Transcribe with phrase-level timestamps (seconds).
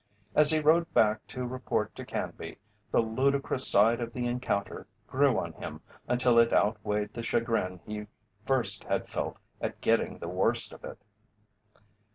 [0.33, 2.57] As he rode back to report to Canby,
[2.89, 8.07] the ludicrous side of the encounter grew on him until it outweighed the chagrin he
[8.43, 10.97] first had felt at getting the worst of it.